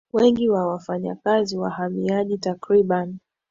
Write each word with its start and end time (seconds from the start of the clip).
Wengi 0.13 0.49
wa 0.49 0.67
wafanyakazi 0.67 1.57
wahamiaji 1.57 2.37
takriban 2.37 3.17